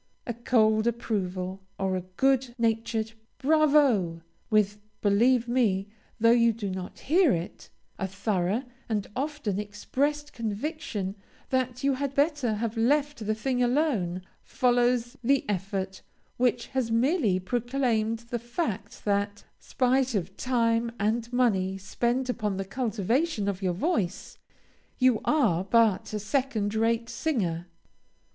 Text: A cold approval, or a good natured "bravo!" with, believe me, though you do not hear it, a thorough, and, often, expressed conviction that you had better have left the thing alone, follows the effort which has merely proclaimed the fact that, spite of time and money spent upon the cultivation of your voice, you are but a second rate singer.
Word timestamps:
A 0.25 0.33
cold 0.33 0.87
approval, 0.87 1.61
or 1.77 1.95
a 1.95 2.01
good 2.01 2.55
natured 2.57 3.11
"bravo!" 3.37 4.21
with, 4.49 4.79
believe 4.99 5.47
me, 5.47 5.89
though 6.19 6.31
you 6.31 6.51
do 6.53 6.71
not 6.71 7.01
hear 7.01 7.33
it, 7.33 7.69
a 7.99 8.07
thorough, 8.07 8.63
and, 8.89 9.05
often, 9.15 9.59
expressed 9.59 10.33
conviction 10.33 11.13
that 11.51 11.83
you 11.83 11.93
had 11.93 12.15
better 12.15 12.55
have 12.55 12.75
left 12.75 13.23
the 13.27 13.35
thing 13.35 13.61
alone, 13.61 14.23
follows 14.41 15.17
the 15.23 15.47
effort 15.47 16.01
which 16.37 16.65
has 16.69 16.89
merely 16.89 17.39
proclaimed 17.39 18.17
the 18.31 18.39
fact 18.39 19.05
that, 19.05 19.43
spite 19.59 20.15
of 20.15 20.35
time 20.35 20.91
and 20.99 21.31
money 21.31 21.77
spent 21.77 22.27
upon 22.27 22.57
the 22.57 22.65
cultivation 22.65 23.47
of 23.47 23.61
your 23.61 23.73
voice, 23.73 24.39
you 24.97 25.21
are 25.25 25.63
but 25.63 26.11
a 26.11 26.17
second 26.17 26.73
rate 26.73 27.07
singer. 27.07 27.67